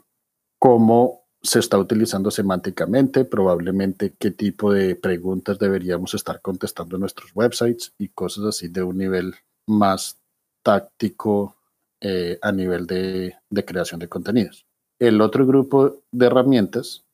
cómo 0.58 1.27
se 1.42 1.60
está 1.60 1.78
utilizando 1.78 2.30
semánticamente, 2.30 3.24
probablemente 3.24 4.14
qué 4.18 4.30
tipo 4.30 4.72
de 4.72 4.96
preguntas 4.96 5.58
deberíamos 5.58 6.14
estar 6.14 6.40
contestando 6.40 6.96
en 6.96 7.00
nuestros 7.00 7.30
websites 7.34 7.92
y 7.98 8.08
cosas 8.08 8.44
así 8.44 8.68
de 8.68 8.82
un 8.82 8.98
nivel 8.98 9.34
más 9.66 10.18
táctico 10.62 11.56
eh, 12.00 12.38
a 12.42 12.52
nivel 12.52 12.86
de, 12.86 13.36
creación 13.64 14.00
de 14.00 14.08
contenidos. 14.08 14.66
El 14.98 15.20
otro 15.20 15.46
grupo 15.46 16.02
de 16.10 16.26
herramientas 16.26 17.04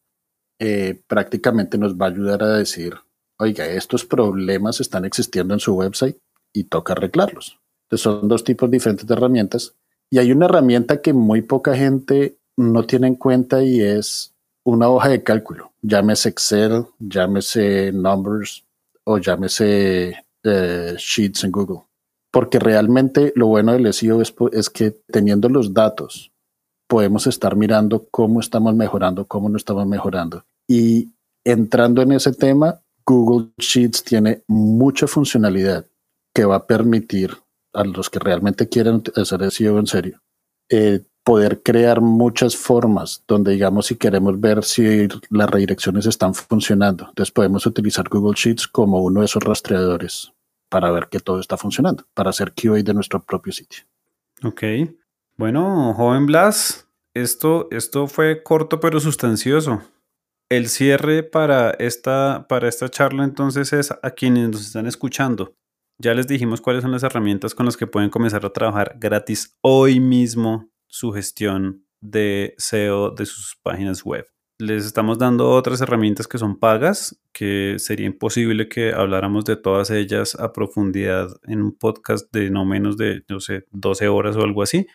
eh, 0.58 1.02
prácticamente 1.06 1.76
nos 1.76 1.94
va 1.94 2.06
a 2.06 2.10
ayudar 2.10 2.42
a 2.42 2.56
decir, 2.56 2.94
oiga, 3.38 3.66
estos 3.66 4.04
problemas 4.04 4.80
están 4.80 5.04
existiendo 5.04 5.54
en 5.54 5.60
su 5.60 5.74
website 5.74 6.16
y 6.52 6.64
toca 6.64 6.94
arreglarlos. 6.94 7.58
Entonces 7.86 8.02
son 8.02 8.28
dos 8.28 8.44
tipos 8.44 8.70
diferentes 8.70 9.06
de 9.06 9.14
herramientas. 9.14 9.74
Y 10.10 10.18
hay 10.18 10.32
una 10.32 10.46
herramienta 10.46 11.02
que 11.02 11.12
muy 11.12 11.42
poca 11.42 11.76
gente 11.76 12.38
no 12.56 12.84
tiene 12.84 13.08
en 13.08 13.16
cuenta 13.16 13.62
y 13.62 13.80
es 13.80 14.34
una 14.64 14.88
hoja 14.88 15.08
de 15.08 15.22
cálculo. 15.22 15.72
Llámese 15.82 16.30
Excel, 16.30 16.86
llámese 16.98 17.92
Numbers 17.92 18.64
o 19.04 19.18
llámese 19.18 20.24
eh, 20.42 20.94
Sheets 20.96 21.44
en 21.44 21.52
Google 21.52 21.82
porque 22.34 22.58
realmente 22.58 23.32
lo 23.36 23.46
bueno 23.46 23.74
del 23.74 23.94
SEO 23.94 24.20
es, 24.20 24.68
que 24.68 24.90
teniendo 24.90 25.48
los 25.48 25.72
datos 25.72 26.32
podemos 26.88 27.28
estar 27.28 27.54
mirando 27.54 28.08
cómo 28.10 28.40
estamos 28.40 28.74
mejorando, 28.74 29.28
cómo 29.28 29.48
no 29.48 29.56
estamos 29.56 29.86
mejorando. 29.86 30.44
Y 30.66 31.12
entrando 31.44 32.02
en 32.02 32.10
ese 32.10 32.32
tema, 32.32 32.80
Google 33.06 33.52
Sheets 33.56 34.02
tiene 34.02 34.42
mucha 34.48 35.06
funcionalidad 35.06 35.86
que 36.34 36.44
va 36.44 36.56
a 36.56 36.66
permitir 36.66 37.30
a 37.72 37.84
los 37.84 38.10
que 38.10 38.18
realmente 38.18 38.68
quieren 38.68 39.00
hacer 39.14 39.48
SEO 39.52 39.78
en 39.78 39.86
serio, 39.86 40.20
eh, 40.68 41.04
poder 41.24 41.62
crear 41.62 42.02
muchas 42.02 42.54
formas 42.54 43.24
donde, 43.26 43.52
digamos, 43.52 43.86
si 43.86 43.96
queremos 43.96 44.38
ver 44.38 44.62
si 44.62 45.08
las 45.30 45.50
redirecciones 45.50 46.06
están 46.06 46.34
funcionando, 46.34 47.06
entonces 47.08 47.32
podemos 47.32 47.66
utilizar 47.66 48.08
Google 48.08 48.34
Sheets 48.36 48.68
como 48.68 49.02
uno 49.02 49.20
de 49.20 49.26
esos 49.26 49.42
rastreadores 49.42 50.32
para 50.68 50.90
ver 50.90 51.08
que 51.08 51.20
todo 51.20 51.40
está 51.40 51.56
funcionando, 51.56 52.04
para 52.14 52.30
hacer 52.30 52.52
QA 52.52 52.82
de 52.82 52.94
nuestro 52.94 53.22
propio 53.22 53.52
sitio. 53.52 53.84
Ok. 54.42 54.62
Bueno, 55.36 55.94
joven 55.94 56.26
Blas, 56.26 56.88
esto, 57.14 57.68
esto 57.70 58.06
fue 58.06 58.42
corto 58.42 58.78
pero 58.78 59.00
sustancioso. 59.00 59.82
El 60.50 60.68
cierre 60.68 61.22
para 61.22 61.70
esta, 61.70 62.46
para 62.48 62.68
esta 62.68 62.90
charla 62.90 63.24
entonces 63.24 63.72
es 63.72 63.90
a 63.90 64.10
quienes 64.10 64.50
nos 64.50 64.66
están 64.66 64.86
escuchando. 64.86 65.54
Ya 65.98 66.12
les 66.12 66.26
dijimos 66.26 66.60
cuáles 66.60 66.82
son 66.82 66.92
las 66.92 67.02
herramientas 67.02 67.54
con 67.54 67.66
las 67.66 67.76
que 67.76 67.86
pueden 67.86 68.10
comenzar 68.10 68.44
a 68.44 68.52
trabajar 68.52 68.96
gratis 68.98 69.56
hoy 69.62 70.00
mismo 70.00 70.68
su 70.94 71.12
gestión 71.12 71.84
de 72.00 72.54
SEO 72.58 73.10
de 73.10 73.26
sus 73.26 73.56
páginas 73.62 74.04
web 74.04 74.26
les 74.58 74.86
estamos 74.86 75.18
dando 75.18 75.50
otras 75.50 75.80
herramientas 75.80 76.28
que 76.28 76.38
son 76.38 76.58
pagas, 76.58 77.18
que 77.32 77.76
sería 77.78 78.06
imposible 78.06 78.68
que 78.68 78.92
habláramos 78.92 79.44
de 79.44 79.56
todas 79.56 79.90
ellas 79.90 80.36
a 80.36 80.52
profundidad 80.52 81.28
en 81.44 81.60
un 81.60 81.72
podcast 81.76 82.32
de 82.32 82.50
no 82.50 82.64
menos 82.64 82.96
de, 82.96 83.24
no 83.28 83.40
sé, 83.40 83.66
12 83.72 84.08
horas 84.08 84.36
o 84.36 84.42
algo 84.42 84.62
así. 84.62 84.86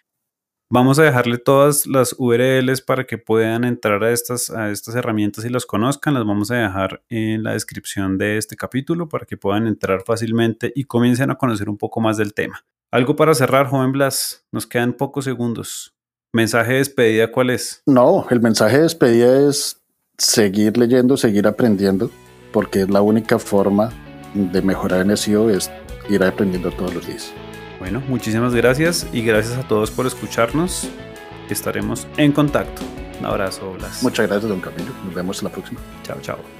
Vamos 0.71 0.99
a 0.99 1.03
dejarle 1.03 1.39
todas 1.39 1.87
las 1.87 2.15
URLs 2.17 2.81
para 2.81 3.05
que 3.05 3.17
puedan 3.17 3.63
entrar 3.63 4.03
a 4.03 4.11
estas, 4.11 4.51
a 4.51 4.69
estas 4.69 4.95
herramientas 4.95 5.43
y 5.43 5.49
las 5.49 5.65
conozcan. 5.65 6.13
Las 6.13 6.25
vamos 6.25 6.51
a 6.51 6.57
dejar 6.57 7.03
en 7.09 7.43
la 7.43 7.53
descripción 7.53 8.19
de 8.19 8.37
este 8.37 8.55
capítulo 8.55 9.09
para 9.09 9.25
que 9.25 9.35
puedan 9.35 9.65
entrar 9.65 10.03
fácilmente 10.05 10.71
y 10.75 10.83
comiencen 10.83 11.31
a 11.31 11.35
conocer 11.35 11.69
un 11.69 11.77
poco 11.77 12.01
más 12.01 12.17
del 12.17 12.35
tema. 12.35 12.63
Algo 12.91 13.15
para 13.15 13.35
cerrar, 13.35 13.67
joven 13.67 13.91
Blas. 13.91 14.45
Nos 14.51 14.65
quedan 14.65 14.93
pocos 14.93 15.25
segundos. 15.25 15.93
¿Mensaje 16.33 16.73
de 16.73 16.77
despedida 16.79 17.31
cuál 17.31 17.49
es? 17.49 17.81
No, 17.85 18.25
el 18.29 18.39
mensaje 18.39 18.77
de 18.77 18.83
despedida 18.83 19.49
es 19.49 19.81
seguir 20.17 20.77
leyendo, 20.77 21.17
seguir 21.17 21.47
aprendiendo, 21.47 22.11
porque 22.51 22.81
es 22.81 22.89
la 22.89 23.01
única 23.01 23.39
forma 23.39 23.91
de 24.33 24.61
mejorar 24.61 25.01
en 25.01 25.15
SEO 25.15 25.49
es 25.49 25.71
ir 26.09 26.23
aprendiendo 26.23 26.71
todos 26.71 26.93
los 26.93 27.07
días. 27.07 27.31
Bueno, 27.79 28.01
muchísimas 28.07 28.53
gracias 28.53 29.07
y 29.13 29.21
gracias 29.21 29.57
a 29.57 29.67
todos 29.67 29.89
por 29.91 30.05
escucharnos. 30.05 30.89
Estaremos 31.49 32.07
en 32.17 32.31
contacto. 32.31 32.81
Un 33.19 33.25
abrazo, 33.25 33.73
Blas. 33.73 34.03
Muchas 34.03 34.27
gracias, 34.27 34.49
don 34.49 34.61
Camilo. 34.61 34.91
Nos 35.05 35.13
vemos 35.13 35.39
en 35.39 35.45
la 35.45 35.51
próxima. 35.51 35.79
Chao, 36.03 36.17
chao. 36.21 36.58